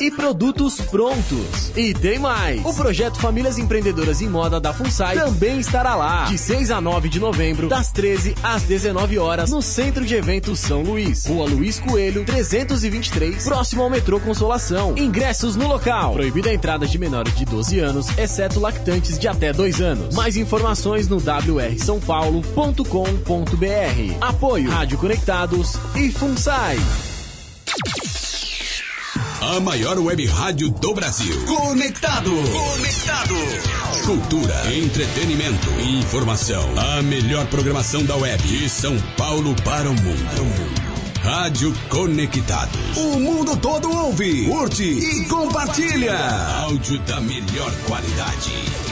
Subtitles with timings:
[0.00, 1.72] e produtos prontos.
[1.76, 2.64] E tem mais!
[2.64, 7.08] O projeto Famílias Empreendedoras em Moda da FUNSAI também estará lá, de 6 a 9
[7.08, 11.80] de novembro, das 13 às 19 horas, no Centro de Eventos São Luís, Rua Luiz
[11.80, 14.94] Coelho, 323, próximo ao metrô Consolação.
[14.96, 16.14] Ingressos no local.
[16.14, 20.14] Proibida a entrada de menores de 12 anos, exceto lactantes de até 2 anos.
[20.14, 24.16] Mais informações no wrsãopaulo.com.br.
[24.20, 26.78] Apoio Rádio Conectados e FUNSAI.
[29.42, 31.34] A maior web rádio do Brasil.
[31.46, 32.30] Conectado.
[32.30, 33.34] Conectado.
[34.06, 36.64] Cultura, entretenimento, informação.
[36.78, 38.40] A melhor programação da web.
[38.40, 40.82] De São Paulo para o mundo.
[41.20, 42.96] Rádio Conectados.
[42.96, 46.16] O mundo todo ouve, curte e compartilha.
[46.60, 48.91] Áudio da melhor qualidade.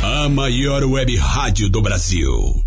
[0.00, 2.64] A maior web rádio do Brasil.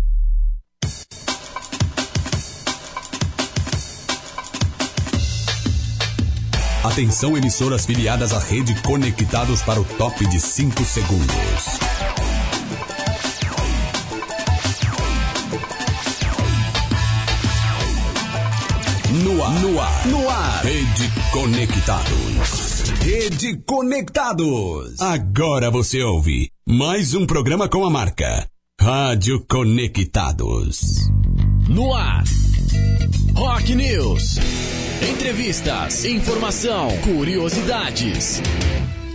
[6.84, 11.78] Atenção emissoras filiadas à rede Conectados para o top de 5 segundos.
[19.22, 20.64] No ar, no ar, no ar.
[20.64, 22.82] Rede Conectados.
[23.00, 25.00] Rede Conectados.
[25.00, 28.44] Agora você ouve mais um programa com a marca
[28.80, 30.80] Rádio Conectados.
[31.68, 32.24] No ar.
[33.36, 34.36] Rock News.
[35.08, 38.42] Entrevistas, informação, curiosidades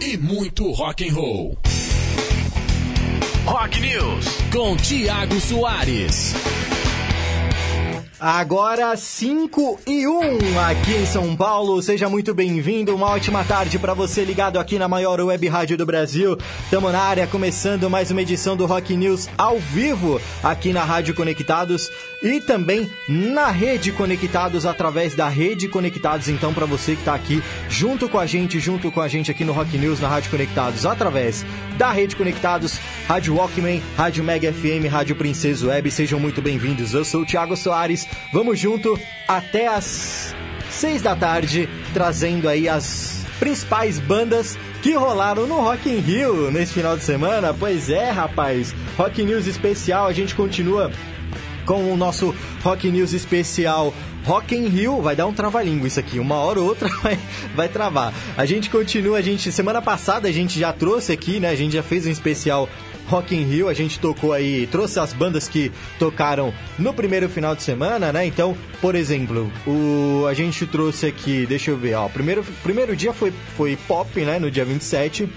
[0.01, 1.57] e muito rock and roll.
[3.45, 6.35] Rock News com Tiago Soares.
[8.21, 11.81] Agora 5 e 1 aqui em São Paulo.
[11.81, 12.93] Seja muito bem-vindo.
[12.93, 16.37] Uma ótima tarde para você ligado aqui na maior web rádio do Brasil.
[16.69, 21.15] Tamo na área começando mais uma edição do Rock News ao vivo aqui na Rádio
[21.15, 21.89] Conectados
[22.21, 26.27] e também na Rede Conectados através da Rede Conectados.
[26.27, 29.43] Então para você que tá aqui junto com a gente, junto com a gente aqui
[29.45, 31.45] no Rock News na Rádio Conectados através
[31.77, 35.89] da Rede Conectados, Rádio Walkman, Rádio Mega FM, Rádio Princesa Web.
[35.91, 36.93] Sejam muito bem-vindos.
[36.93, 38.07] Eu sou o Thiago Soares.
[38.33, 40.35] Vamos junto até as
[40.69, 46.73] seis da tarde, trazendo aí as principais bandas que rolaram no Rock in Rio nesse
[46.73, 47.53] final de semana.
[47.53, 50.07] Pois é, rapaz, Rock News especial.
[50.07, 50.91] A gente continua
[51.69, 53.93] com o nosso Rock News especial
[54.25, 57.19] Rock in Rio, vai dar um trava-língua isso aqui, uma hora ou outra vai,
[57.55, 58.11] vai travar.
[58.35, 61.47] A gente continua, a gente semana passada a gente já trouxe aqui, né?
[61.47, 62.67] A gente já fez um especial
[63.05, 67.55] Rock in Rio, a gente tocou aí, trouxe as bandas que tocaram no primeiro final
[67.55, 68.25] de semana, né?
[68.25, 73.13] Então, por exemplo, o, a gente trouxe aqui, deixa eu ver, ó, primeiro, primeiro dia
[73.13, 74.39] foi, foi pop, né?
[74.39, 75.29] No dia 27.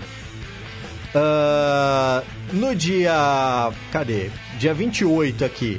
[1.15, 3.71] Uh, no dia.
[3.91, 4.31] Cadê?
[4.59, 5.79] Dia 28 aqui.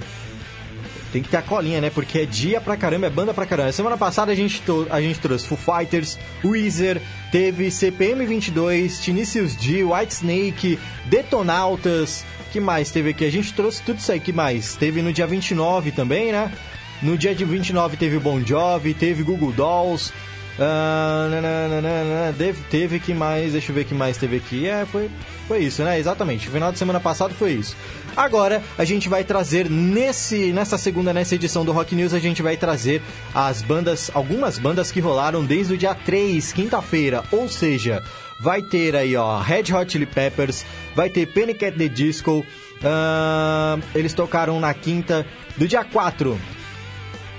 [1.13, 1.91] Tem que ter a colinha, né?
[1.91, 3.71] Porque é dia pra caramba, é banda pra caramba.
[3.71, 6.99] Semana passada a gente, a gente trouxe Foo Fighters, Weezer,
[7.31, 12.25] teve CPM 22, Tinicius D, Whitesnake, Detonautas.
[12.51, 13.25] que mais teve aqui?
[13.25, 14.19] A gente trouxe tudo isso aí.
[14.19, 14.75] que mais?
[14.75, 16.51] Teve no dia 29 também, né?
[17.03, 20.11] No dia de 29 teve Bon Jovi, teve Google Dolls.
[20.53, 22.33] Uh,
[22.69, 24.67] teve, que mais, deixa eu ver que mais teve aqui.
[24.67, 25.09] É, foi,
[25.47, 25.99] foi isso, né?
[25.99, 26.47] Exatamente.
[26.47, 27.75] Final de semana passado foi isso.
[28.15, 32.43] Agora a gente vai trazer nesse nessa segunda nessa edição do Rock News a gente
[32.43, 33.01] vai trazer
[33.33, 38.03] as bandas, algumas bandas que rolaram desde o dia 3, quinta-feira, ou seja,
[38.39, 40.63] vai ter aí ó, Red Hot Chili Peppers,
[40.95, 42.45] vai ter Panic at the Disco,
[42.83, 45.25] uh, eles tocaram na quinta
[45.57, 46.39] do dia 4.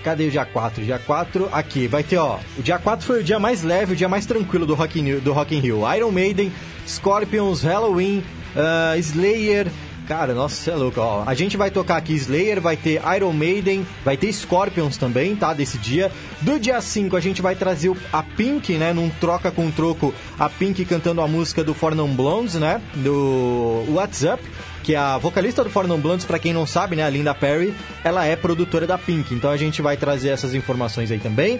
[0.04, 0.84] Cadê o dia 4?
[0.84, 2.38] Dia 4, aqui, vai ter, ó.
[2.58, 5.18] O dia 4 foi o dia mais leve, o dia mais tranquilo do Rock in,
[5.18, 5.80] do Rock in Rio.
[5.96, 6.52] Iron Maiden,
[6.86, 8.22] Scorpions, Halloween,
[8.54, 9.66] uh, Slayer,
[10.06, 11.24] Cara, nossa, você é louco, ó.
[11.26, 15.54] A gente vai tocar aqui Slayer, vai ter Iron Maiden, vai ter Scorpions também, tá?
[15.54, 16.12] Desse dia.
[16.42, 18.92] Do dia 5 a gente vai trazer a Pink, né?
[18.92, 22.82] Num troca com troco, a Pink cantando a música do For Non Blondes, né?
[22.96, 24.42] Do What's Up
[24.84, 28.26] que a vocalista do For Blondes, para quem não sabe, né, a Linda Perry, ela
[28.26, 29.34] é produtora da Pink.
[29.34, 31.58] Então a gente vai trazer essas informações aí também.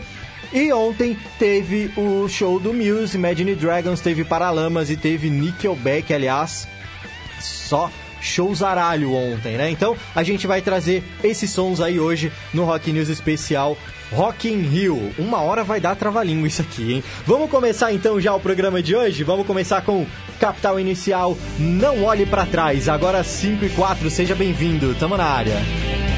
[0.53, 6.69] E ontem teve o show do Muse, Imagine Dragons, teve Paralamas e teve Nickelback, aliás,
[7.41, 7.91] só
[8.21, 9.71] showzaralho ontem, né?
[9.71, 13.77] Então a gente vai trazer esses sons aí hoje no Rock News especial
[14.15, 15.13] Rock in Rio.
[15.19, 17.05] Uma hora vai dar trava-língua isso aqui, hein?
[17.27, 19.25] Vamos começar então já o programa de hoje?
[19.25, 20.07] Vamos começar com
[20.39, 22.89] Capital Inicial, Não Olhe para Trás.
[22.89, 26.14] Agora 5 e 4, seja bem-vindo, tamo na área.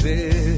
[0.00, 0.49] fazer.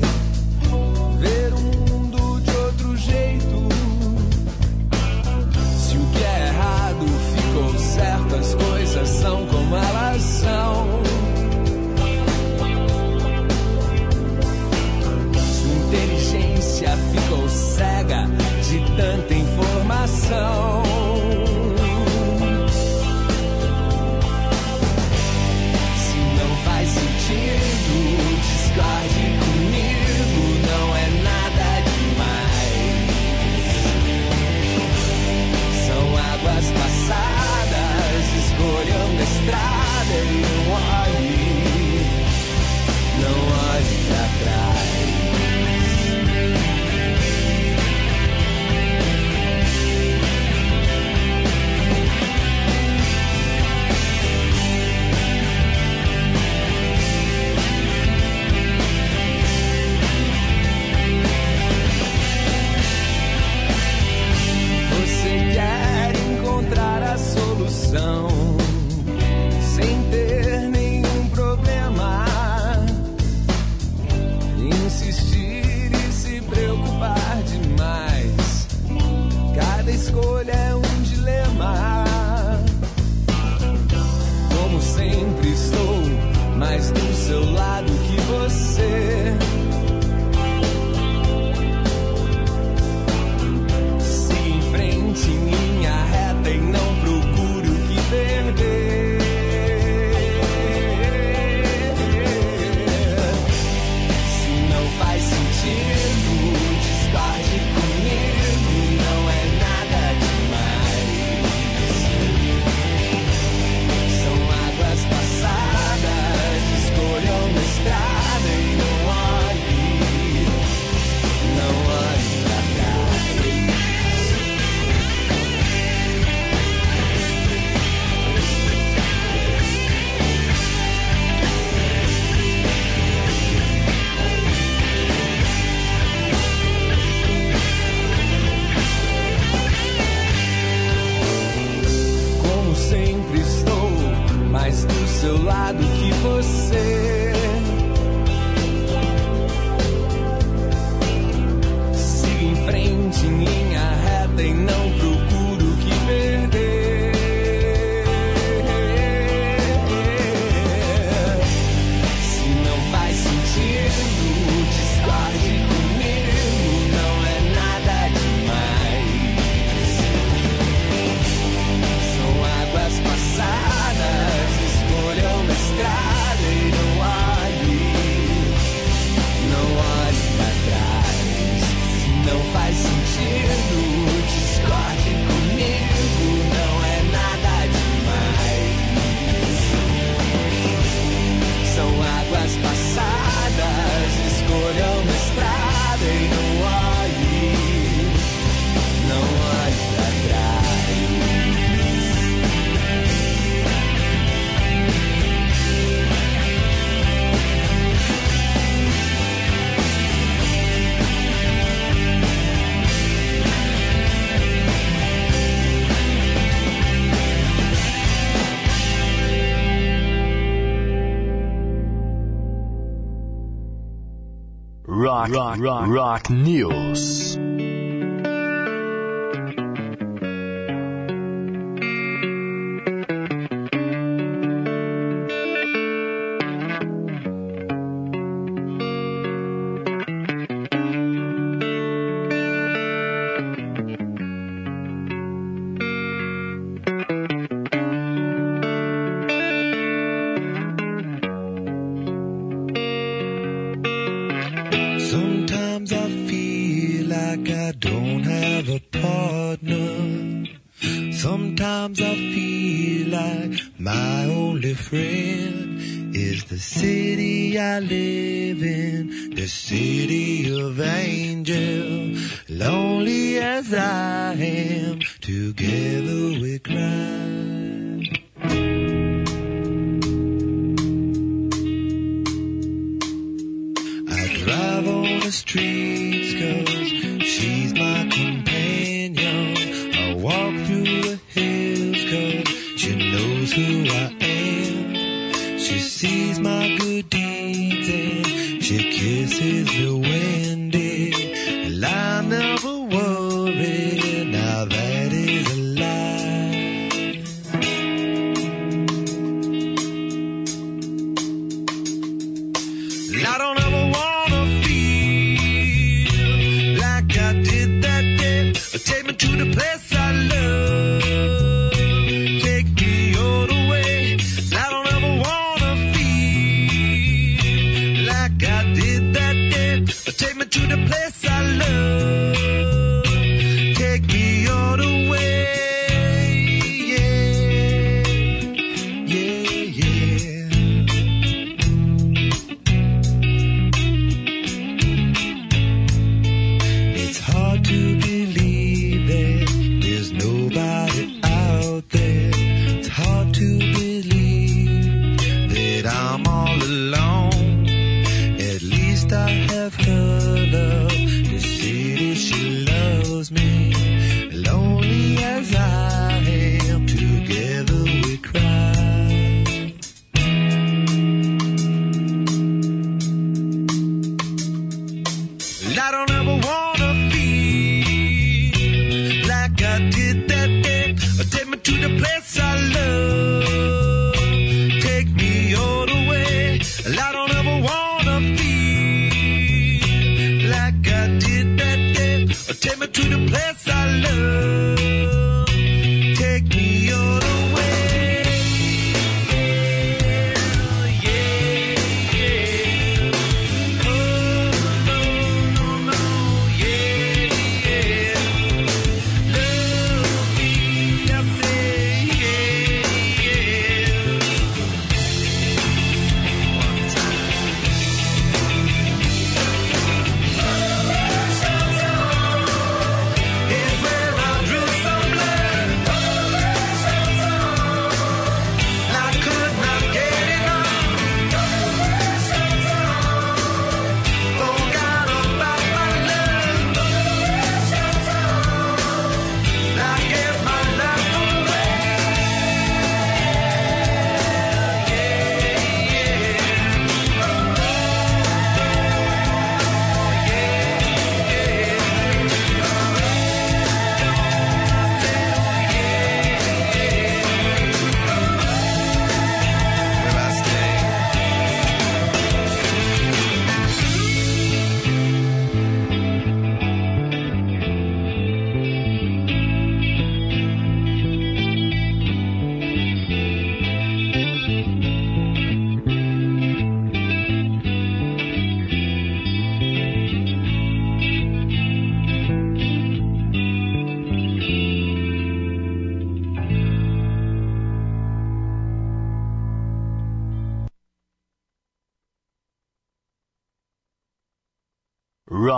[225.30, 227.38] Rock, rock, rock news.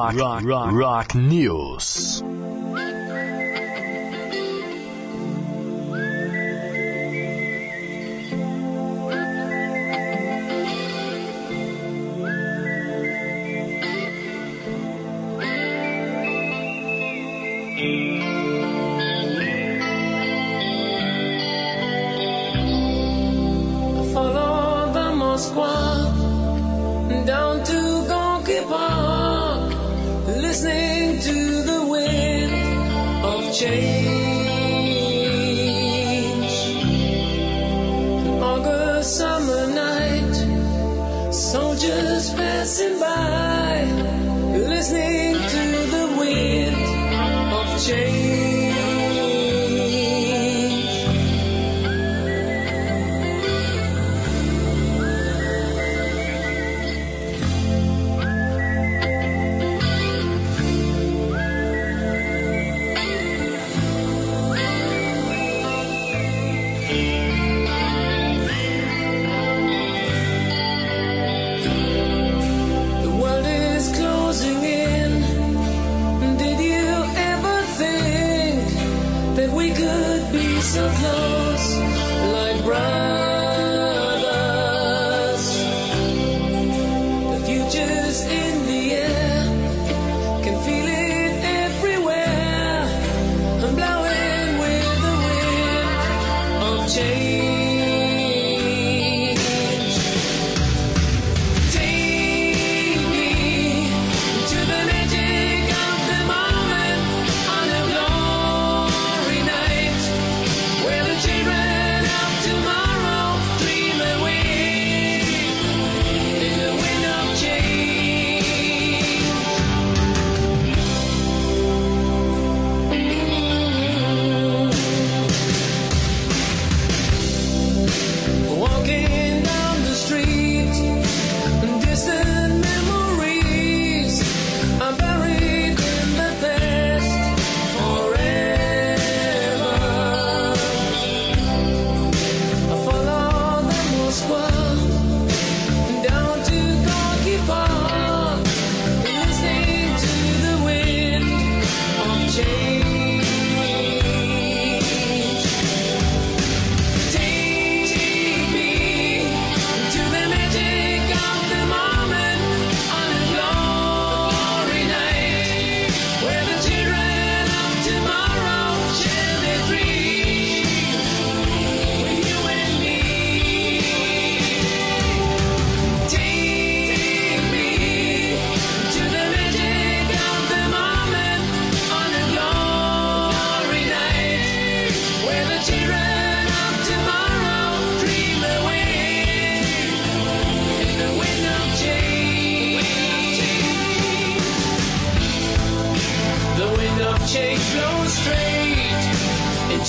[0.04, 2.22] Rock, rock, rock, rock news.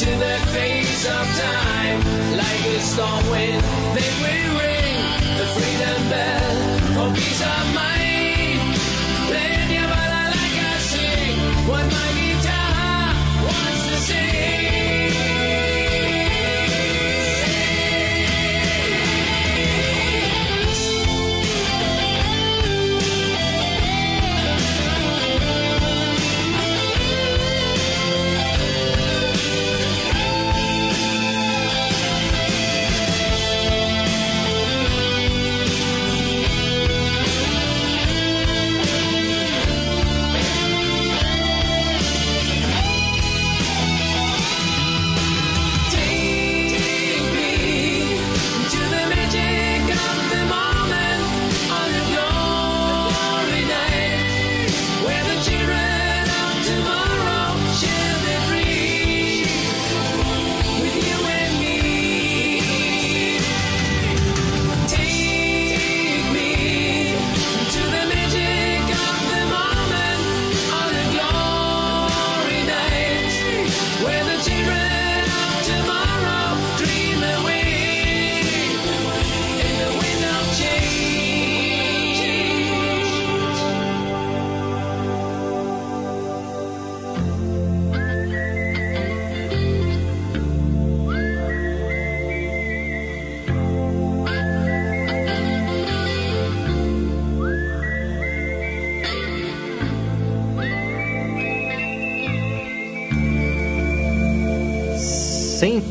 [0.05, 1.99] To the face of time.
[2.37, 3.61] Like a storm wind,
[3.95, 5.01] they will ring
[5.39, 6.55] the freedom bell
[6.93, 7.94] for peace of mind.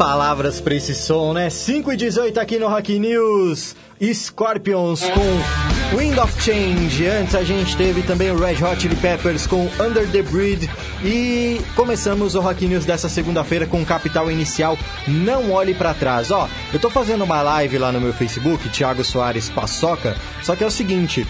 [0.05, 1.49] Palavras pra esse som, né?
[1.49, 3.75] 5 e 18 aqui no Rock News.
[4.13, 7.07] Scorpions com Wind of Change.
[7.07, 10.69] Antes a gente teve também o Red Hot Chili Peppers com Under the Bridge.
[11.03, 14.77] E começamos o Rock News dessa segunda-feira com capital inicial
[15.09, 16.31] Não Olhe Pra Trás.
[16.31, 20.15] Ó, eu tô fazendo uma live lá no meu Facebook, Thiago Soares Paçoca.
[20.43, 21.27] Só que é o seguinte,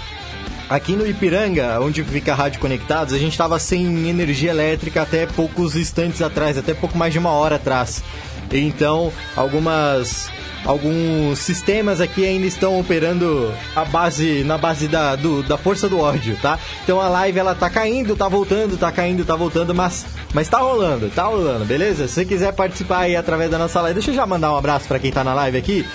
[0.68, 5.26] Aqui no Ipiranga, onde fica a Rádio Conectados, a gente estava sem energia elétrica até
[5.26, 8.02] poucos instantes atrás, até pouco mais de uma hora atrás.
[8.52, 10.30] Então, algumas
[10.64, 16.00] alguns sistemas aqui ainda estão operando a base na base da, do- da força do
[16.00, 16.58] ódio, tá?
[16.82, 20.58] Então a live ela tá caindo, tá voltando, tá caindo, tá voltando, mas mas tá
[20.58, 22.08] rolando, tá rolando, beleza?
[22.08, 24.88] Se você quiser participar aí através da nossa live, deixa eu já mandar um abraço
[24.88, 25.86] para quem tá na live aqui.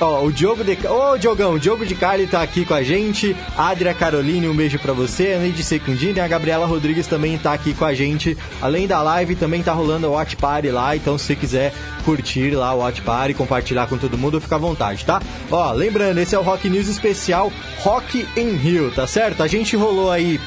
[0.00, 0.78] Ó, o Diogo de...
[0.86, 3.36] Ô, Diogão, o Diogo de Carli tá aqui com a gente.
[3.56, 5.32] A Adria Caroline, um beijo pra você.
[5.32, 8.38] A Neide Secundini e a Gabriela Rodrigues também tá aqui com a gente.
[8.62, 10.94] Além da live, também tá rolando o Watch Party lá.
[10.94, 14.58] Então, se você quiser curtir lá o Watch Party, compartilhar com todo mundo, fica à
[14.58, 15.20] vontade, tá?
[15.50, 19.42] Ó, lembrando, esse é o Rock News especial Rock in Rio, tá certo?
[19.42, 20.40] A gente rolou aí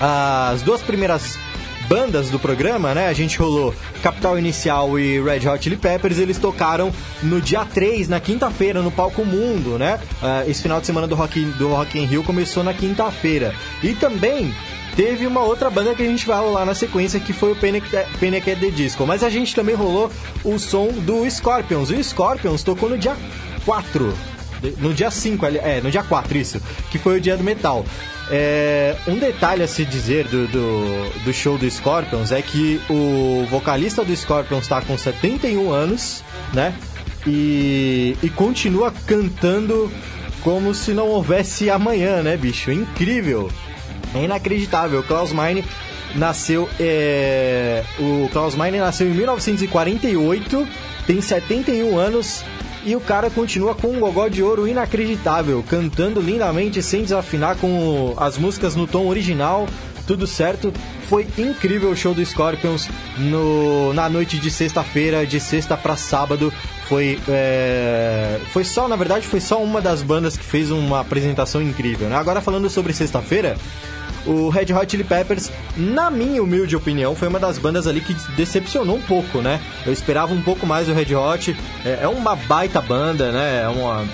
[0.00, 1.38] as duas primeiras
[1.92, 3.08] bandas do programa, né?
[3.08, 6.90] A gente rolou Capital Inicial e Red Hot Chili Peppers, eles tocaram
[7.22, 10.00] no dia 3, na quinta-feira, no Palco Mundo, né?
[10.22, 13.54] Ah, esse final de semana do Rock, do Rock in Rio começou na quinta-feira.
[13.82, 14.54] E também
[14.96, 17.86] teve uma outra banda que a gente vai rolar na sequência, que foi o Panic!
[18.18, 18.50] Panic!
[18.50, 19.06] at the Disco.
[19.06, 20.10] Mas a gente também rolou
[20.42, 21.90] o som do Scorpions.
[21.90, 23.14] O Scorpions tocou no dia
[23.66, 24.14] 4
[24.78, 27.84] no dia 5, ali- é, no dia 4, isso, que foi o dia do metal.
[28.30, 33.46] É, um detalhe a se dizer do, do, do show do Scorpions é que o
[33.50, 36.74] vocalista do Scorpions está com 71 anos, né?
[37.26, 39.90] E, e continua cantando
[40.42, 42.70] como se não houvesse amanhã, né, bicho?
[42.70, 43.50] Incrível!
[44.14, 45.02] É inacreditável.
[45.02, 45.64] Klaus Meine
[46.14, 46.68] nasceu.
[46.78, 50.66] é, O Klaus Meine nasceu em 1948,
[51.06, 52.44] tem 71 anos
[52.84, 58.14] e o cara continua com um gogó de ouro inacreditável, cantando lindamente sem desafinar com
[58.16, 59.68] as músicas no tom original.
[60.06, 60.72] Tudo certo,
[61.08, 66.52] foi incrível o show do Scorpions no, na noite de sexta-feira, de sexta para sábado.
[66.88, 71.62] Foi, é, foi só, na verdade, foi só uma das bandas que fez uma apresentação
[71.62, 72.08] incrível.
[72.08, 72.16] Né?
[72.16, 73.56] Agora falando sobre sexta-feira,
[74.26, 78.14] o Red Hot Chili Peppers, na minha humilde opinião, foi uma das bandas ali que
[78.36, 79.60] decepcionou um pouco, né?
[79.84, 81.56] Eu esperava um pouco mais do Red Hot.
[81.84, 83.62] É, é uma baita banda, né?
[83.62, 84.04] É uma,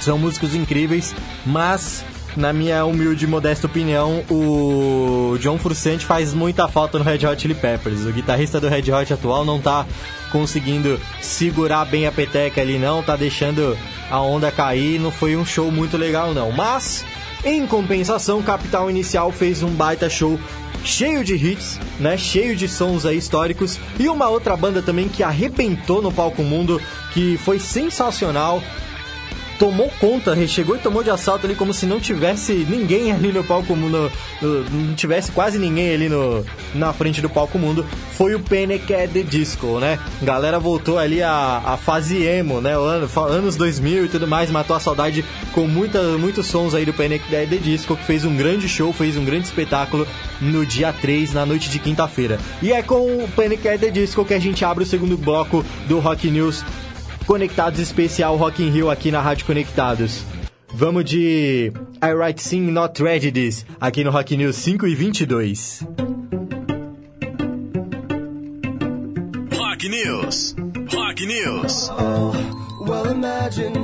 [0.00, 2.04] são músicos incríveis, mas
[2.36, 7.40] na minha humilde e modesta opinião, o John Frusciante faz muita falta no Red Hot
[7.40, 8.06] Chili Peppers.
[8.06, 9.86] O guitarrista do Red Hot atual não tá
[10.30, 13.76] conseguindo segurar bem a peteca ali não, tá deixando
[14.10, 16.50] a onda cair, não foi um show muito legal não.
[16.50, 17.04] Mas
[17.44, 20.38] em compensação, Capital Inicial fez um baita show
[20.84, 22.16] cheio de hits, né?
[22.16, 26.80] Cheio de sons aí históricos e uma outra banda também que arrebentou no palco mundo,
[27.12, 28.62] que foi sensacional.
[29.62, 33.44] Tomou conta, chegou e tomou de assalto ali como se não tivesse ninguém ali no
[33.44, 34.10] palco mundo,
[34.42, 36.44] não tivesse quase ninguém ali no,
[36.74, 38.92] na frente do palco mundo, foi o Panic!
[38.92, 40.00] at the Disco, né?
[40.20, 42.72] Galera voltou ali a, a fase emo, né?
[43.30, 47.24] Anos 2000 e tudo mais, matou a saudade com muita, muitos sons aí do Panic!
[47.32, 50.08] at the Disco, que fez um grande show, fez um grande espetáculo
[50.40, 52.40] no dia 3, na noite de quinta-feira.
[52.60, 53.68] E é com o Panic!
[53.68, 56.64] at the Disco que a gente abre o segundo bloco do Rock News
[57.26, 60.24] Conectados especial Rock in Rio aqui na Rádio Conectados.
[60.74, 65.86] Vamos de I Write Sing Not Tragedies aqui no Rock News 5 e 22.
[69.58, 70.54] Rock News.
[70.92, 71.90] Rock News.
[72.80, 73.74] Well, imagine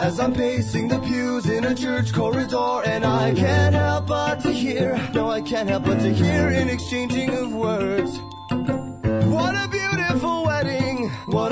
[0.00, 4.50] as I'm pacing the pews in a church corridor, and I can't help but to
[4.50, 8.18] hear, no, I can't help but to hear an exchanging of words.
[8.50, 10.47] What a beautiful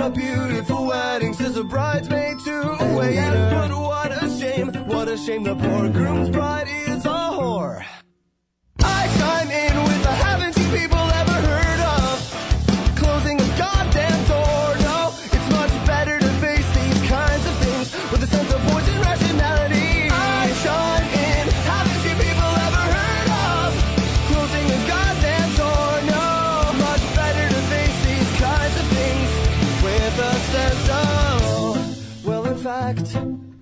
[0.06, 3.14] a beautiful wedding, says a bridesmaid to a waiter.
[3.14, 7.84] Yes, but what a shame, what a shame the poor groom's bride is a whore.
[8.84, 10.55] I chime in with the haven't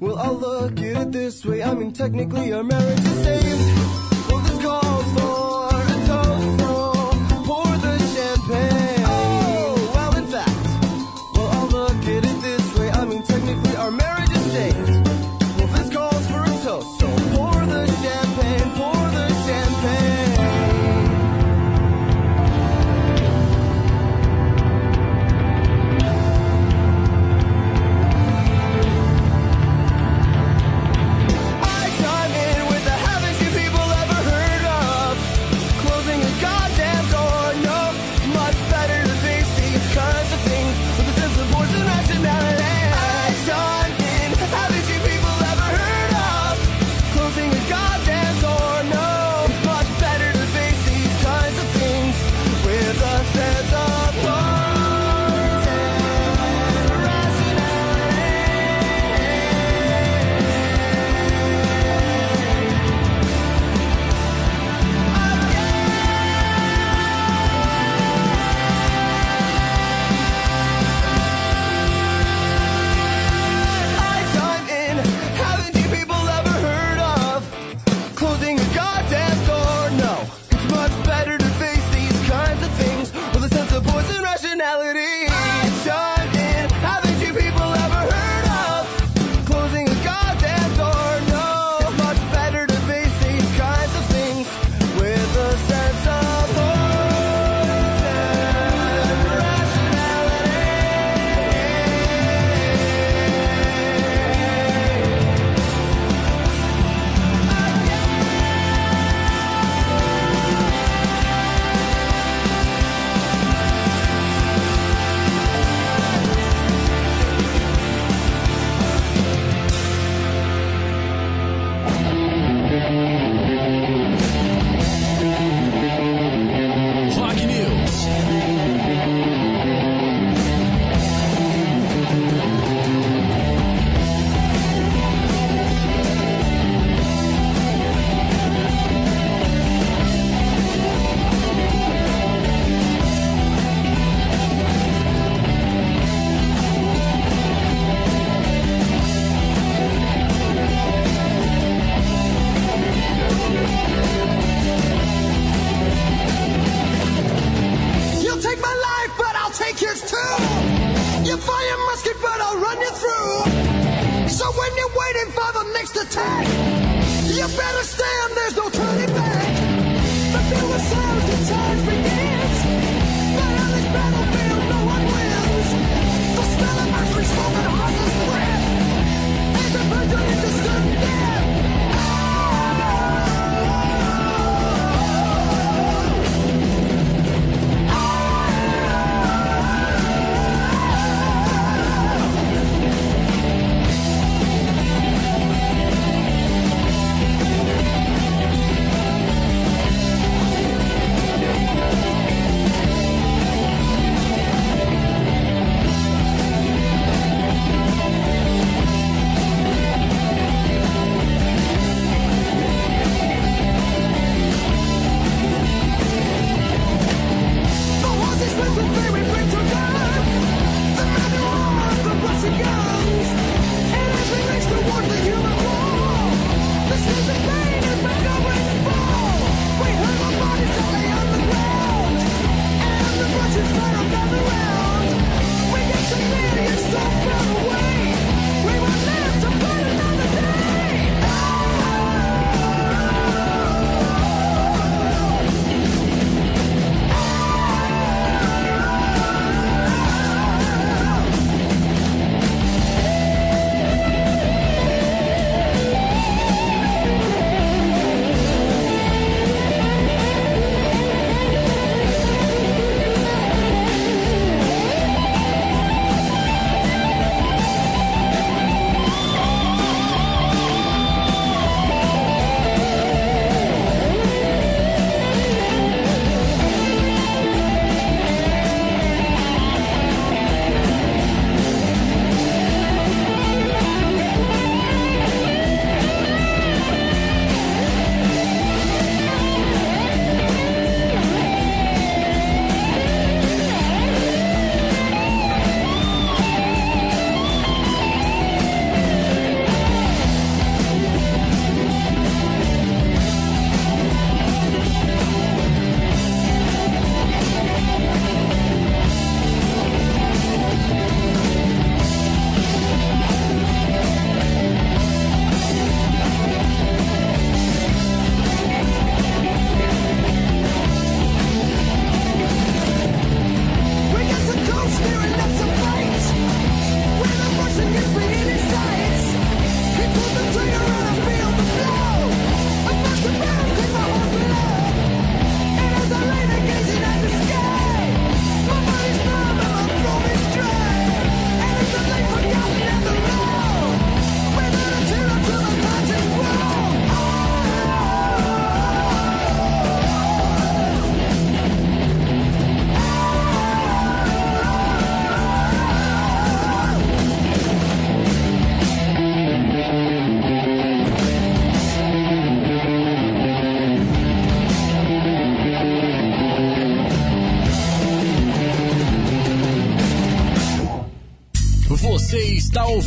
[0.05, 1.63] well, I'll look at it this way.
[1.63, 4.31] I mean, technically, our marriage is saved.
[4.31, 5.54] Well, this calls for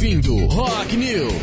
[0.08, 1.37] ouvindo Rock News.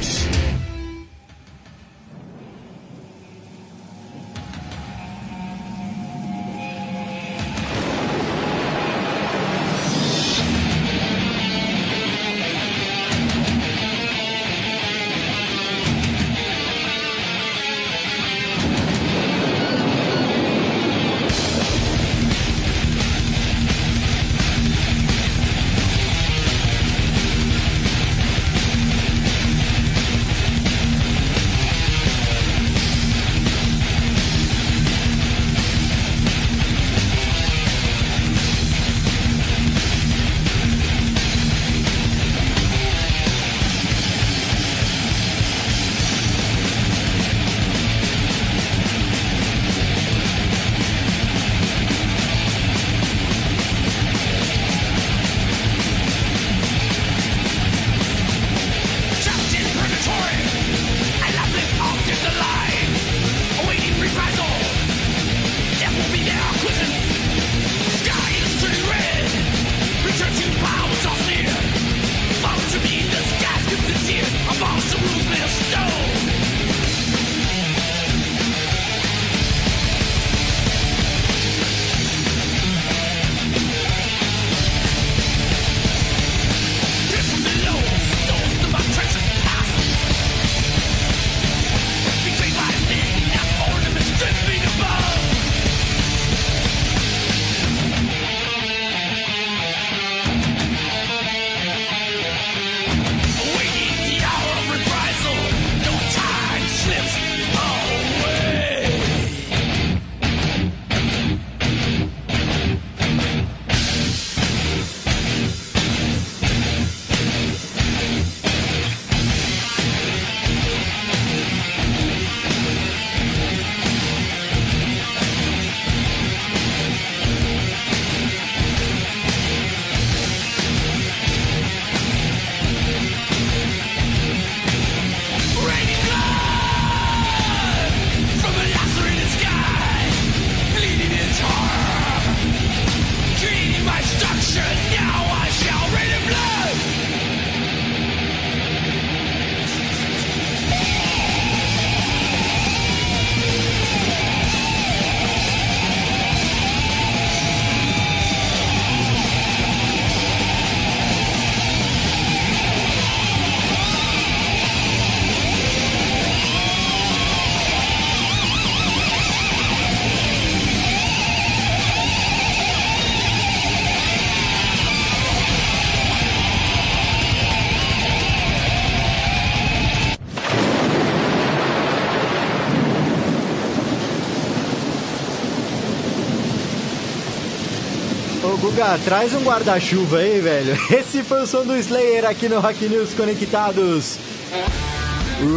[189.04, 190.78] Traz um guarda-chuva aí, velho.
[190.92, 194.18] Esse foi o som do Slayer aqui no Rock News Conectados.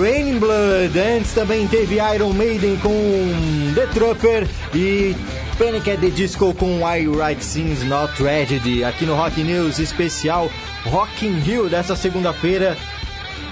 [0.02, 5.13] Raining Blood, antes também teve Iron Maiden com The Trooper e
[5.58, 10.50] Panic at the Disco com I Write Scenes Not Tragedy, aqui no Rock News especial
[10.86, 12.78] Rock in Rio dessa segunda-feira.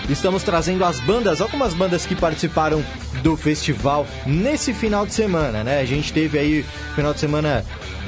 [0.10, 2.84] Estamos trazendo as bandas, algumas bandas que participaram
[3.24, 5.80] do festival nesse final de semana, né?
[5.80, 7.66] A gente teve aí final de semana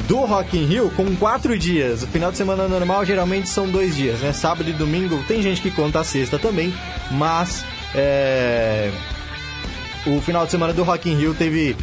[0.07, 2.03] do Rock in Rio com quatro dias.
[2.03, 4.31] O final de semana normal geralmente são dois dias, né?
[4.31, 5.23] Sábado e domingo.
[5.27, 6.71] Tem gente que conta a sexta também,
[7.11, 8.91] mas é...
[10.05, 11.75] o final de semana do Rock in Rio teve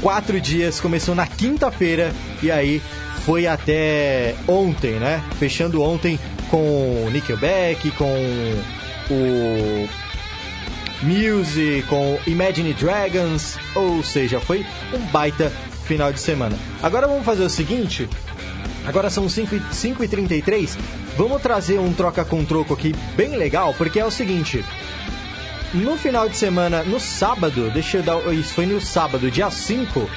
[0.00, 0.80] quatro dias.
[0.80, 2.80] Começou na quinta-feira e aí
[3.26, 5.22] foi até ontem, né?
[5.38, 6.18] Fechando ontem
[6.50, 8.06] com Nickelback, com
[9.10, 9.88] o
[11.02, 15.50] Muse, com Imagine Dragons, ou seja, foi um baita
[15.84, 16.56] final de semana.
[16.82, 18.08] Agora vamos fazer o seguinte,
[18.86, 20.76] agora são 5h33,
[21.16, 24.64] vamos trazer um troca com troco aqui bem legal, porque é o seguinte,
[25.72, 30.08] no final de semana, no sábado, deixa eu dar, isso foi no sábado, dia 5,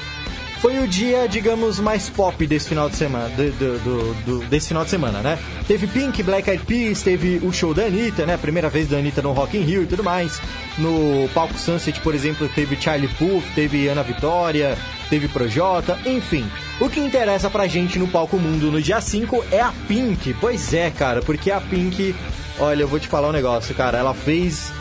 [0.63, 4.85] foi o dia, digamos, mais pop desse final de semana, do, do- do- desse final
[4.85, 5.37] de semana, né?
[5.67, 8.37] Teve Pink, Black Eyed Peas, teve o show da Anitta, né?
[8.37, 10.39] Primeira vez da Anitta no Rock in Rio e tudo mais.
[10.77, 14.77] No palco Sunset, por exemplo, teve Charlie Puth, teve Ana Vitória,
[15.09, 16.49] teve Projota, enfim.
[16.79, 20.33] O que interessa pra gente no palco mundo no dia 5 é a Pink.
[20.39, 22.15] Pois é, cara, porque a Pink,
[22.57, 24.71] olha, eu vou te falar um negócio, cara, ela fez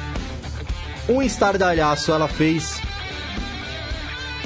[1.08, 2.80] um estardalhaço, ela fez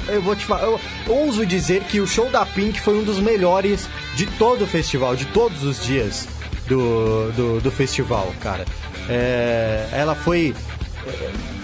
[0.07, 3.19] eu vou te falar, eu ouso dizer que o show da Pink foi um dos
[3.19, 6.27] melhores de todo o festival, de todos os dias
[6.67, 8.65] do, do, do festival, cara.
[9.09, 10.53] É, ela foi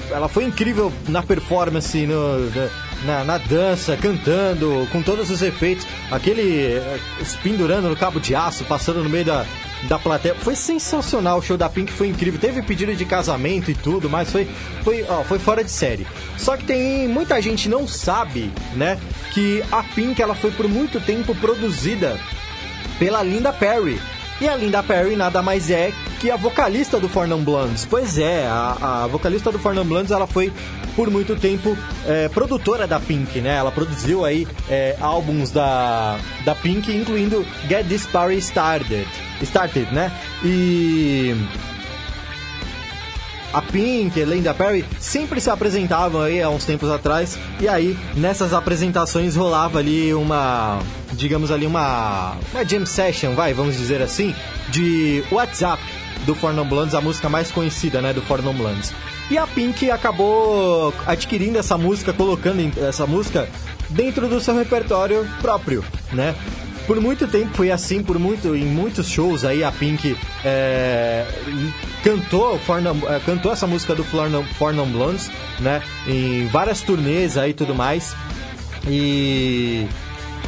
[0.10, 2.50] ela foi incrível na performance, no,
[3.06, 5.88] na, na dança, cantando, com todos os efeitos.
[6.12, 7.00] Aquele eh,
[7.42, 9.46] pendurando no cabo de aço, passando no meio da,
[9.88, 10.36] da plateia.
[10.36, 12.40] Foi sensacional o show da Pink, foi incrível.
[12.40, 14.48] Teve pedido de casamento e tudo, mas foi,
[14.84, 16.08] foi, ó, foi fora de série.
[16.38, 19.00] Só que tem muita gente não sabe, né,
[19.34, 22.20] que a Pink ela foi por muito tempo produzida
[23.00, 24.00] pela Linda Perry.
[24.42, 27.86] E a Linda Perry nada mais é que a vocalista do Four Non Blondes.
[27.86, 30.54] Pois é, a, a vocalista do Four Non Blondes, ela foi
[30.96, 33.58] por muito tempo é, produtora da Pink, né?
[33.58, 39.06] Ela produziu aí é, álbuns da, da Pink, incluindo Get This Party Started,
[39.42, 40.10] started né?
[40.42, 41.36] E
[43.52, 48.54] a Pink, Linda Perry sempre se apresentavam aí há uns tempos atrás e aí nessas
[48.54, 50.80] apresentações rolava ali uma,
[51.12, 54.34] digamos ali uma, uma jam session, vai, vamos dizer assim,
[54.70, 55.84] de WhatsApp
[56.26, 58.94] do For Non Blondes, a música mais conhecida, né, do For Non Blondes.
[59.30, 63.48] E a Pink acabou adquirindo essa música, colocando essa música
[63.90, 66.36] dentro do seu repertório próprio, né?
[66.86, 71.26] Por muito tempo foi assim, por muito, em muitos shows aí a Pink é,
[72.04, 75.82] cantou, Fornum, é, cantou essa música do Fornum, Fornum Blondes, né?
[76.06, 78.14] Em várias turnês aí e tudo mais.
[78.86, 79.88] E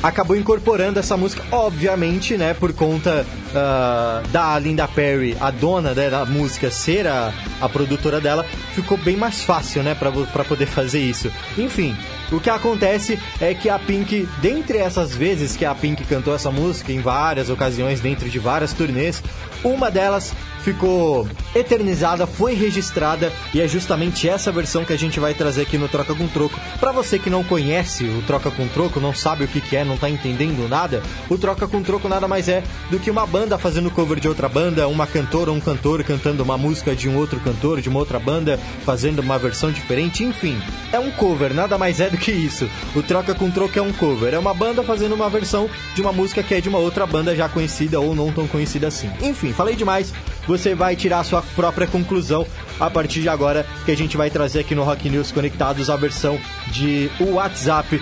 [0.01, 6.09] acabou incorporando essa música, obviamente, né, por conta uh, da Linda Perry, a dona né,
[6.09, 10.99] da música, ser a, a produtora dela, ficou bem mais fácil, né, para poder fazer
[10.99, 11.31] isso.
[11.57, 11.95] Enfim,
[12.31, 16.51] o que acontece é que a Pink, dentre essas vezes que a Pink cantou essa
[16.51, 19.23] música, em várias ocasiões, dentro de várias turnês,
[19.63, 20.33] uma delas
[20.65, 25.77] ficou eternizada, foi registrada e é justamente essa versão que a gente vai trazer aqui
[25.77, 26.59] no Troca com Troco.
[26.79, 29.85] Para você que não conhece o Troca com Troco, não sabe o que, que é,
[29.85, 33.59] não tá entendendo nada, o Troca com Troco nada mais é do que uma banda
[33.59, 37.15] fazendo cover de outra banda, uma cantora ou um cantor cantando uma música de um
[37.15, 40.59] outro cantor, de uma outra banda, fazendo uma versão diferente, enfim.
[40.91, 42.67] É um cover, nada mais é do que isso.
[42.95, 46.11] O Troca com Troco é um cover, é uma banda fazendo uma versão de uma
[46.11, 49.11] música que é de uma outra banda já conhecida ou não tão conhecida assim.
[49.21, 50.11] Enfim, falei demais
[50.47, 52.45] você vai tirar a sua própria conclusão
[52.79, 55.95] a partir de agora, que a gente vai trazer aqui no Rock News Conectados a
[55.95, 56.39] versão
[56.71, 58.01] de WhatsApp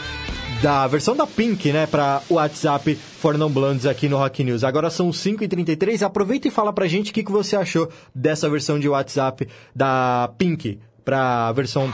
[0.61, 4.63] da versão da Pink, né, para o WhatsApp For Non Blondes aqui no Rock News.
[4.63, 8.79] Agora são 5h33, aproveita e fala pra gente o que, que você achou dessa versão
[8.79, 11.91] de WhatsApp da Pink para a versão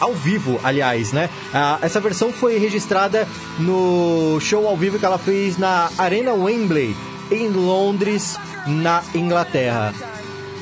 [0.00, 1.28] ao vivo, aliás, né?
[1.52, 3.26] Ah, essa versão foi registrada
[3.58, 6.94] no show ao vivo que ela fez na Arena Wembley,
[7.30, 9.92] em Londres, na Inglaterra.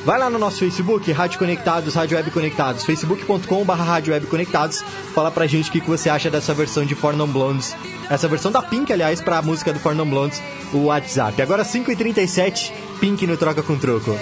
[0.05, 4.83] Vai lá no nosso Facebook, Rádio Conectados, Rádio Web Conectados, facebook.com.br Rádio Web Conectados.
[5.15, 7.75] Fala pra gente o que, você acha dessa versão de For Non Blondes.
[8.07, 10.41] Essa versão da Pink, aliás, pra música do For Non Blondes,
[10.71, 11.41] o WhatsApp.
[11.41, 14.15] Agora 5h37, Pink no Troca com Troco.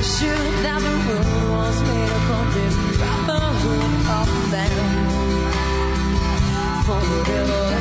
[0.00, 0.30] Should
[0.62, 0.94] that the
[1.50, 2.74] was made up of this
[4.08, 5.18] of man
[6.86, 7.77] for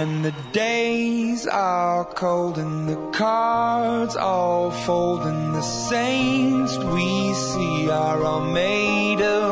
[0.00, 7.90] When the days are cold and the cards all fold and the saints we see
[7.90, 9.49] are all made of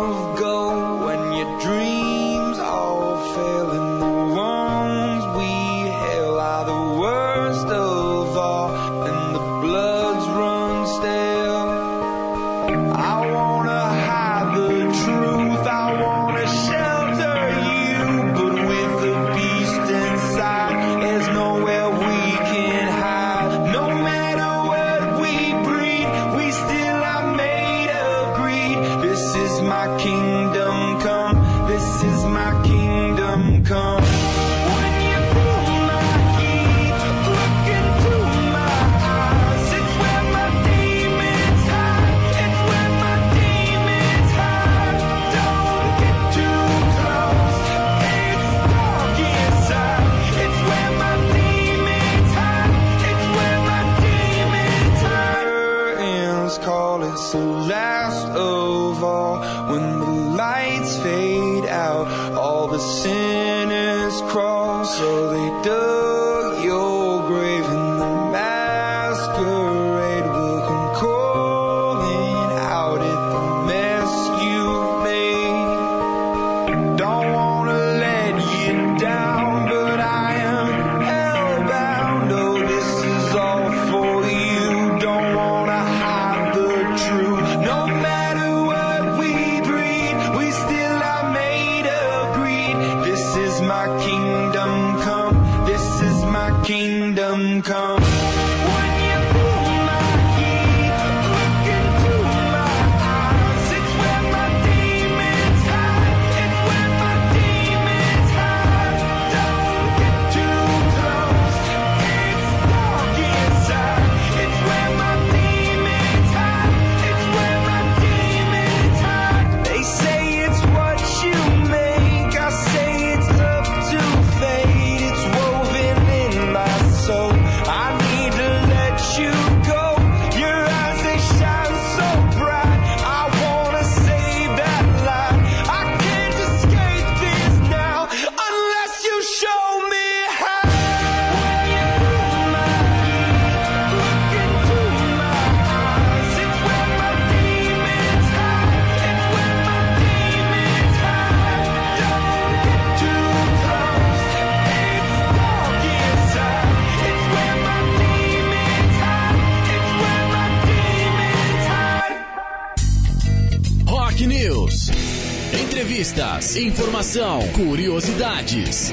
[165.78, 168.92] Entrevistas, informação, curiosidades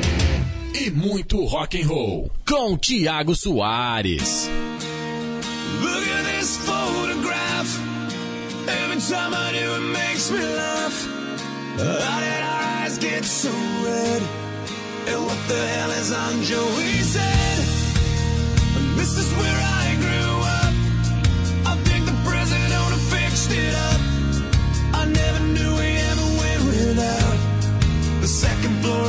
[0.72, 4.48] e muito rock and roll com Tiago Soares.
[5.82, 7.80] Look at this photograph.
[8.68, 11.08] Every time I do it makes me laugh.
[11.80, 14.22] How did our eyes get so red?
[15.08, 17.58] And what the hell is on Joey's head?
[18.96, 19.75] This is where I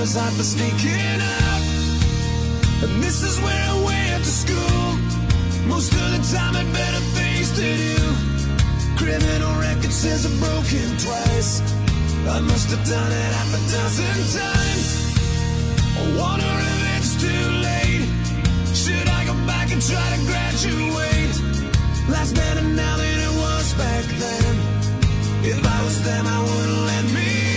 [0.07, 1.63] was hot for sneaking out.
[2.85, 4.87] And this is where I went to school.
[5.67, 7.99] Most of the time had better things to do.
[9.01, 11.59] Criminal record says I'm broken twice.
[12.37, 14.87] I must have done it half a dozen times.
[15.99, 18.07] I wonder if it's too late.
[18.83, 21.35] Should I go back and try to graduate?
[22.13, 24.55] Life's better now than it was back then.
[25.51, 27.56] If I was them, I wouldn't let me.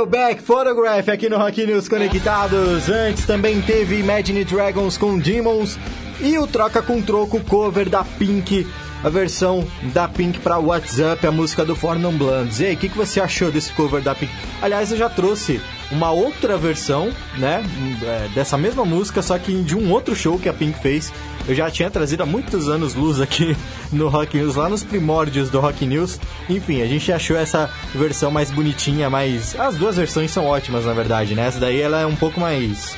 [0.00, 2.88] Nickelback Photograph aqui no Rock News Conectados.
[2.88, 5.78] Antes também teve Imagine Dragons com Demons
[6.20, 8.66] e o Troca com Troco cover da Pink,
[9.04, 12.60] a versão da Pink para WhatsApp, a música do For Non Blondes.
[12.60, 14.32] E aí, o que, que você achou desse cover da Pink?
[14.62, 15.60] Aliás, eu já trouxe
[15.90, 17.64] uma outra versão, né,
[18.02, 21.12] é, dessa mesma música, só que de um outro show que a Pink fez.
[21.48, 23.56] Eu já tinha trazido há muitos anos luz aqui
[23.90, 26.20] no Rock News, lá nos primórdios do Rock News.
[26.48, 29.58] Enfim, a gente achou essa versão mais bonitinha, mais...
[29.58, 31.46] As duas versões são ótimas, na verdade, né?
[31.46, 32.96] Essa daí ela é um pouco mais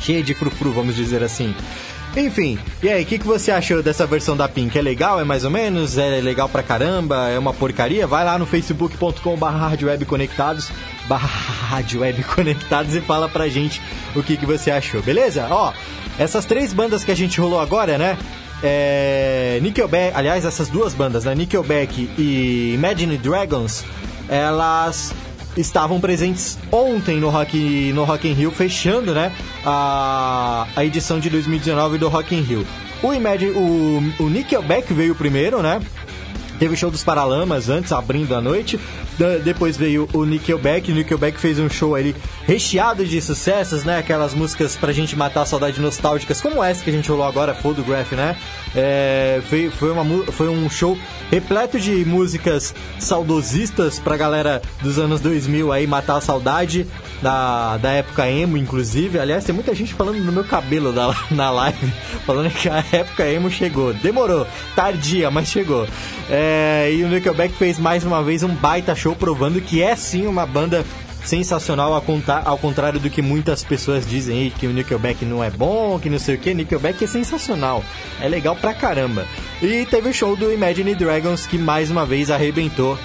[0.00, 1.54] cheia de frufru, vamos dizer assim.
[2.16, 4.78] Enfim, e aí, o que, que você achou dessa versão da Pink?
[4.78, 5.20] É legal?
[5.20, 5.98] É mais ou menos?
[5.98, 7.28] É legal pra caramba?
[7.28, 8.06] É uma porcaria?
[8.06, 10.70] Vai lá no facebook.com barra conectados
[11.06, 11.28] barra
[12.34, 13.82] conectados e fala pra gente
[14.14, 15.46] o que, que você achou, beleza?
[15.50, 15.74] Ó,
[16.18, 18.16] essas três bandas que a gente rolou agora, né?
[18.62, 21.34] É, Nickelback, aliás, essas duas bandas, né?
[21.34, 23.84] Nickelback e Imagine Dragons,
[24.26, 25.12] elas
[25.56, 29.32] estavam presentes ontem no Rock, no Rock in Rio, fechando, né,
[29.64, 32.66] a, a edição de 2019 do Rock in Rio.
[33.02, 35.80] O, Imagine, o, o Nickelback veio primeiro, né,
[36.58, 38.80] Teve o show dos Paralamas antes, abrindo a noite.
[39.42, 40.90] Depois veio o Nickelback.
[40.90, 42.14] O Nickelback fez um show ali
[42.44, 43.98] recheado de sucessos, né?
[43.98, 47.54] Aquelas músicas pra gente matar a saudade nostálgicas, como essa que a gente rolou agora,
[47.54, 48.36] Photograph, né?
[48.74, 50.98] É, foi, foi, uma, foi um show
[51.30, 56.86] repleto de músicas saudosistas pra galera dos anos 2000 aí matar a saudade
[57.22, 59.18] da, da época emo, inclusive.
[59.18, 61.92] Aliás, tem muita gente falando no meu cabelo da, na live,
[62.26, 63.94] falando que a época emo chegou.
[63.94, 65.86] Demorou, tardia, mas chegou.
[66.28, 70.26] É, e o Nickelback fez mais uma vez um baita show provando que é sim
[70.26, 70.84] uma banda
[71.24, 75.42] sensacional ao, contar, ao contrário do que muitas pessoas dizem aí, que o Nickelback não
[75.42, 77.84] é bom, que não sei o que, Nickelback é sensacional,
[78.20, 79.26] é legal pra caramba.
[79.60, 82.96] E teve o show do Imagine Dragons que mais uma vez arrebentou,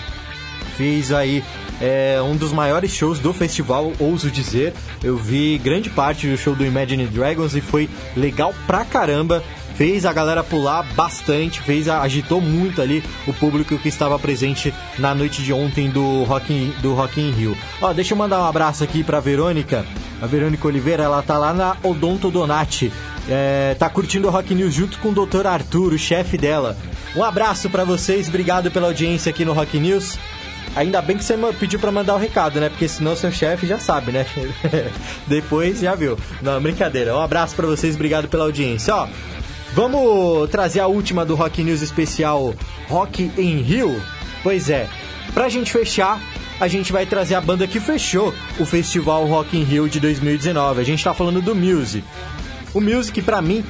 [0.78, 1.44] fez aí
[1.82, 4.74] é, um dos maiores shows do festival, ouso dizer.
[5.04, 9.44] Eu vi grande parte do show do Imagine Dragons e foi legal pra caramba.
[9.82, 15.16] Fez a galera pular bastante, fez agitou muito ali o público que estava presente na
[15.16, 17.58] noite de ontem do Rock in, do Rock in Rio.
[17.82, 19.84] Ó, deixa eu mandar um abraço aqui pra Verônica.
[20.22, 22.94] A Verônica Oliveira, ela tá lá na Odonto Donati.
[23.28, 25.48] É, tá curtindo o Rock News junto com o Dr.
[25.48, 26.78] Arthur, o chefe dela.
[27.16, 30.16] Um abraço pra vocês, obrigado pela audiência aqui no Rock News.
[30.76, 32.70] Ainda bem que você pediu pra mandar o recado, né?
[32.70, 34.26] Porque senão seu chefe já sabe, né?
[35.28, 36.20] Depois já viu.
[36.42, 37.16] Não, brincadeira.
[37.16, 38.96] Um abraço pra vocês, obrigado pela audiência.
[38.96, 39.08] Ó,
[39.74, 42.54] Vamos trazer a última do Rock News especial
[42.90, 44.02] Rock in Rio?
[44.44, 44.90] Pois é,
[45.34, 46.22] pra gente fechar,
[46.60, 50.82] a gente vai trazer a banda que fechou o Festival Rock in Rio de 2019.
[50.82, 52.06] A gente tá falando do Music.
[52.74, 53.64] O Music, pra mim,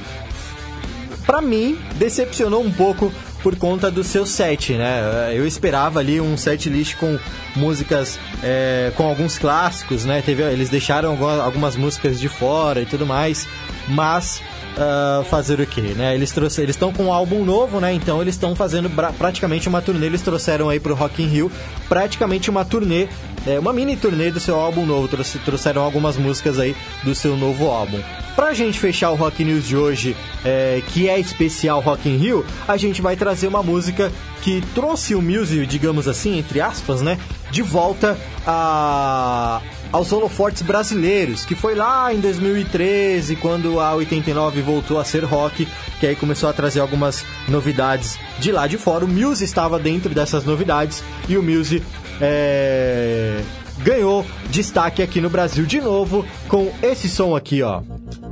[1.24, 3.12] pra mim, decepcionou um pouco
[3.42, 5.32] por conta do seu set, né?
[5.34, 7.18] Eu esperava ali um set list com
[7.56, 10.22] músicas é, com alguns clássicos, né?
[10.24, 13.46] Teve, eles deixaram alguma- algumas músicas de fora e tudo mais,
[13.88, 14.40] mas
[14.78, 16.14] ah, fazer o quê, né?
[16.14, 17.92] Eles trouxeram, eles estão com um álbum novo, né?
[17.92, 18.88] Então eles estão fazendo
[19.18, 20.06] praticamente uma turnê.
[20.06, 21.50] Eles trouxeram aí pro Rock in Rio
[21.88, 23.08] praticamente uma turnê,
[23.46, 25.08] é, uma mini turnê do seu álbum novo.
[25.08, 28.00] Trouxe- trouxeram algumas músicas aí do seu novo álbum.
[28.34, 32.44] Pra gente fechar o Rock News de hoje, é, que é especial Rock in Rio,
[32.66, 37.18] a gente vai trazer uma música que trouxe o music, digamos assim, entre aspas, né?
[37.50, 39.60] De volta a,
[39.92, 45.68] aos holofortes brasileiros, que foi lá em 2013, quando a 89 voltou a ser rock,
[46.00, 49.04] que aí começou a trazer algumas novidades de lá de fora.
[49.04, 51.82] O Muse estava dentro dessas novidades e o Muse
[52.24, 53.42] é,
[53.78, 57.82] ganhou destaque aqui no Brasil de novo com esse som aqui, ó.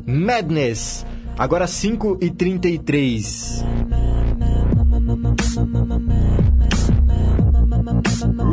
[0.06, 1.04] Madness.
[1.36, 3.64] Agora 5 e 33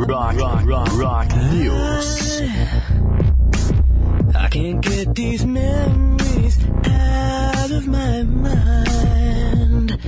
[0.08, 2.40] Rock, rock, rock, rock news.
[4.34, 9.98] I can't get these memories out of my mind.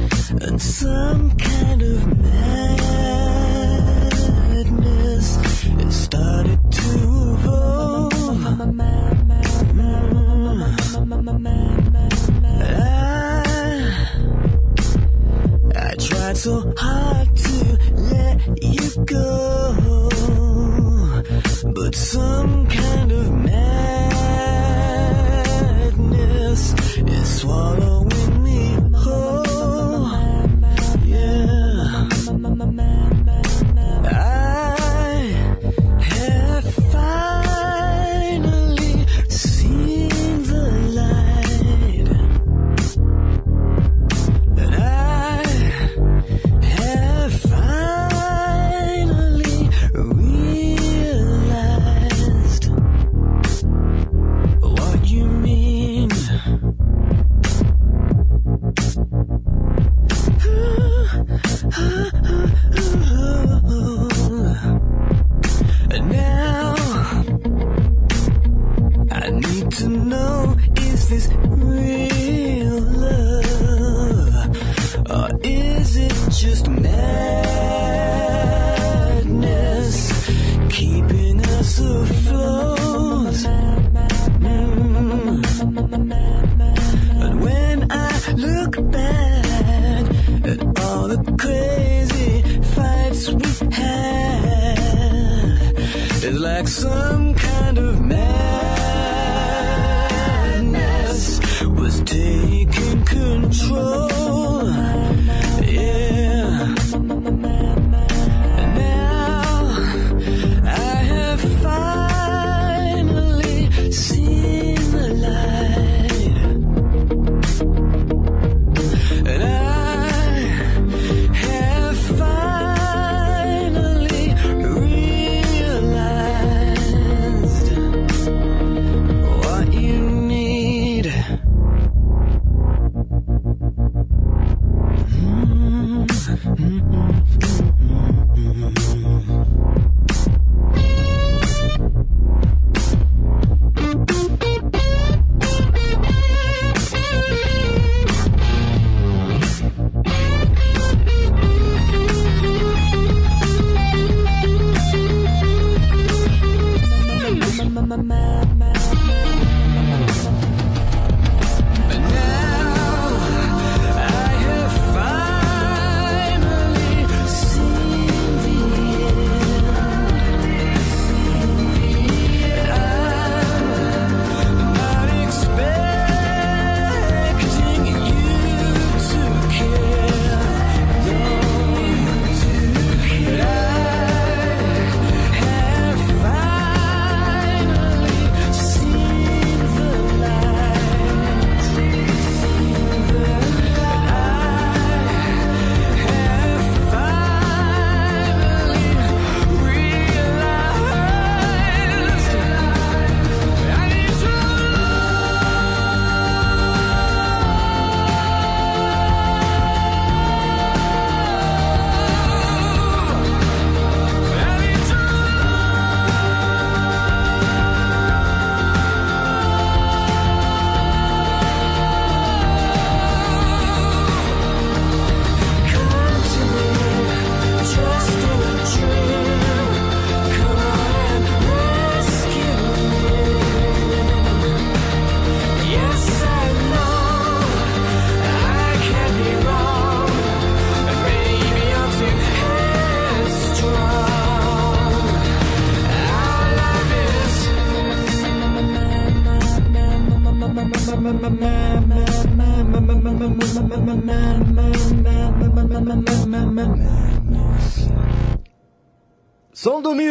[0.41, 2.80] And some kind of madness
[5.91, 6.89] started to
[7.35, 8.13] evolve.
[12.63, 12.75] I,
[15.77, 20.11] I tried so hard to let you go,
[21.75, 23.20] but some kind of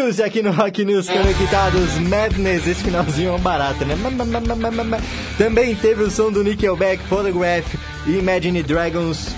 [0.10, 3.96] Muse aqui no Rock News Conectados Madness, esse finalzinho é barato, né?
[5.38, 7.76] Também teve o som do Nickelback, Photograph
[8.08, 9.36] e Imagine Dragons,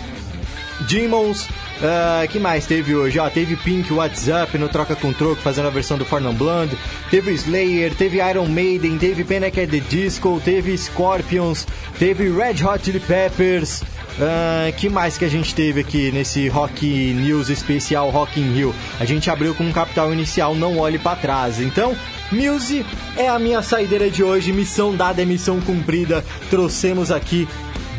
[0.88, 1.50] Demons.
[1.84, 3.20] Ah, que mais teve hoje?
[3.20, 6.78] Ó, teve Pink WhatsApp no Troca com Troco fazendo a versão do For Non Blonde.
[7.10, 11.68] Teve Slayer, teve Iron Maiden, teve Panic at the Disco, teve Scorpions,
[12.00, 13.84] teve Red Hot Chili Peppers.
[14.20, 18.76] Ah, que mais que a gente teve aqui nesse Rock News especial Rock in Rio?
[19.00, 21.60] A gente abriu com um capital inicial, não olhe pra trás.
[21.60, 21.96] Então,
[22.32, 22.86] Muse
[23.18, 24.52] é a minha saideira de hoje.
[24.52, 26.24] Missão dada é missão cumprida.
[26.50, 27.48] Trouxemos aqui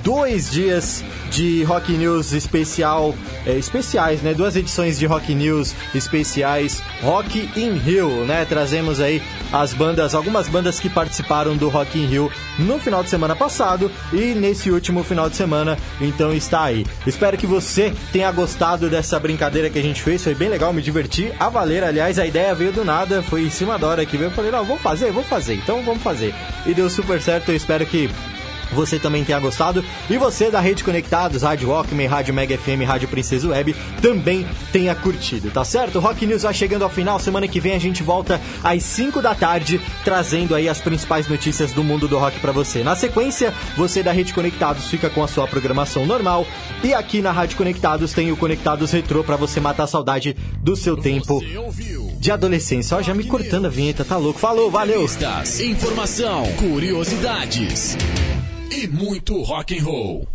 [0.03, 3.15] dois dias de Rock News especial,
[3.47, 4.35] é, especiais, né?
[4.35, 8.45] Duas edições de Rock News especiais, Rock in Rio, né?
[8.45, 9.23] Trazemos aí
[9.53, 13.91] as bandas, algumas bandas que participaram do Rock in Rio no final de semana passado
[14.13, 16.85] e nesse último final de semana, então está aí.
[17.07, 20.83] Espero que você tenha gostado dessa brincadeira que a gente fez, foi bem legal, me
[20.83, 21.83] diverti a valer.
[21.83, 24.51] Aliás, a ideia veio do nada, foi em cima da hora que veio, eu falei,
[24.51, 26.35] não, vou fazer, vou fazer, então vamos fazer.
[26.67, 28.11] E deu super certo, eu espero que
[28.75, 29.85] você também tenha gostado.
[30.09, 34.95] E você da Rede Conectados, Rádio Walkman, Rádio Mega FM, Rádio Princesa Web, também tenha
[34.95, 35.99] curtido, tá certo?
[35.99, 37.18] Rock News vai chegando ao final.
[37.18, 41.73] Semana que vem a gente volta às 5 da tarde, trazendo aí as principais notícias
[41.73, 42.83] do mundo do rock pra você.
[42.83, 46.47] Na sequência, você da Rede Conectados fica com a sua programação normal.
[46.83, 50.77] E aqui na Rádio Conectados tem o Conectados Retrô pra você matar a saudade do
[50.77, 51.41] seu tempo
[52.18, 52.97] de adolescência.
[52.97, 54.39] Ó, já me cortando a vinheta, tá louco?
[54.39, 55.05] Falou, valeu!
[55.61, 57.97] Informação, curiosidades
[58.73, 60.27] e muito rock and roll.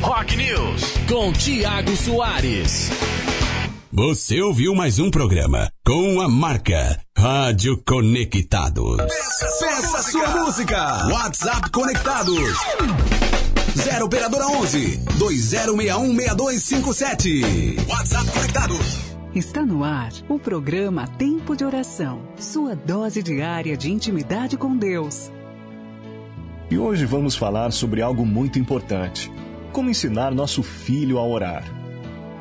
[0.00, 0.82] Rock News.
[1.08, 2.90] Com Tiago Soares.
[3.92, 8.96] Você ouviu mais um programa com a marca Rádio Conectados.
[9.60, 11.06] Peça sua música.
[11.06, 12.58] WhatsApp Conectados.
[13.76, 17.40] 0 Operadora 11 2061 6257.
[17.88, 18.98] WhatsApp Conectados.
[19.32, 25.30] Está no ar o programa Tempo de Oração, sua dose diária de intimidade com Deus.
[26.70, 29.32] E hoje vamos falar sobre algo muito importante:
[29.72, 31.64] como ensinar nosso filho a orar.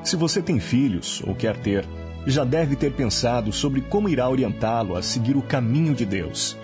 [0.04, 1.86] Se você tem filhos ou quer ter,
[2.26, 6.58] já deve ter pensado sobre como irá orientá-lo a seguir o caminho de Deus.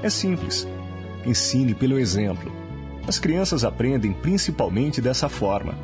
[0.00, 0.66] É simples.
[1.26, 2.52] Ensine pelo exemplo.
[3.06, 5.74] As crianças aprendem principalmente dessa forma.